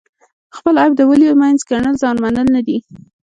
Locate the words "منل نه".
2.23-2.61